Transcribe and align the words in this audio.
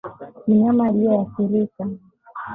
mnyama 0.47 0.87
aliyeathirika 0.87 1.83